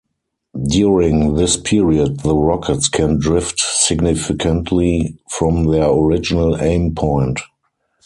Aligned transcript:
During 0.67 1.35
this 1.35 1.57
period 1.57 2.21
the 2.21 2.35
rockets 2.35 2.89
can 2.89 3.19
drift 3.19 3.59
significantly 3.63 5.15
from 5.29 5.65
their 5.65 5.89
original 5.91 6.59
aim 6.59 6.95
point. 6.95 7.39